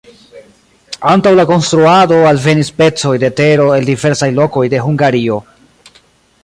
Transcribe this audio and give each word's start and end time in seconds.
Antaŭ 1.09 1.33
la 1.39 1.45
konstruado 1.51 2.17
alvenis 2.31 2.73
pecoj 2.81 3.13
de 3.25 3.31
tero 3.41 3.67
el 3.77 3.87
diversaj 3.93 4.33
lokoj 4.39 4.67
de 4.75 4.83
Hungario. 4.87 5.41